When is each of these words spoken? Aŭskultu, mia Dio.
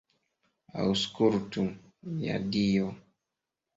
Aŭskultu, 0.85 1.67
mia 2.17 2.43
Dio. 2.57 2.93